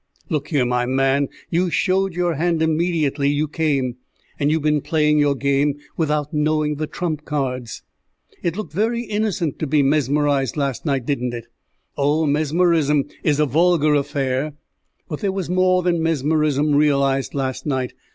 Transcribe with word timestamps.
Look 0.31 0.47
here, 0.47 0.65
my 0.65 0.87
man, 0.87 1.27
you 1.51 1.69
showed 1.69 2.15
your 2.15 2.33
hand 2.33 2.63
immediately 2.63 3.29
you 3.29 3.47
came, 3.47 3.97
and 4.39 4.49
you've 4.49 4.63
been 4.63 4.81
playing 4.81 5.19
your 5.19 5.35
game 5.35 5.77
without 5.95 6.33
knowing 6.33 6.77
the 6.77 6.87
trump 6.87 7.23
cards. 7.23 7.83
It 8.41 8.57
looked 8.57 8.73
very 8.73 9.01
innocent 9.01 9.59
to 9.59 9.67
be 9.67 9.83
mesmerized 9.83 10.57
last 10.57 10.87
night, 10.87 11.05
didn't 11.05 11.35
it? 11.35 11.45
Oh, 11.97 12.25
mesmerism 12.25 13.09
is 13.21 13.39
a 13.39 13.45
vulgar 13.45 13.93
affair; 13.93 14.53
but 15.07 15.19
there 15.19 15.31
was 15.31 15.51
more 15.51 15.83
than 15.83 16.01
mesmerism 16.01 16.73
realized 16.73 17.35
last 17.35 17.67
night. 17.67 17.93